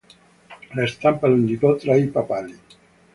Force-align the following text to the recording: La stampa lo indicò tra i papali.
La 0.73 0.87
stampa 0.87 1.27
lo 1.27 1.35
indicò 1.35 1.75
tra 1.75 1.95
i 1.95 2.07
papali. 2.07 2.59